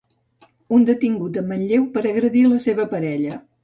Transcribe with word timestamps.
Un 0.77 0.87
detingut 0.87 1.39
a 1.43 1.45
Manlleu 1.53 1.87
per 1.99 2.07
agredir 2.15 2.47
la 2.53 2.63
seva 2.69 2.93
parella. 2.99 3.43